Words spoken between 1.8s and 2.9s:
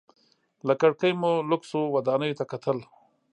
ودانیو ته کتل.